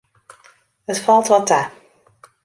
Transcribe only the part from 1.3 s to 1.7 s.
wat ta.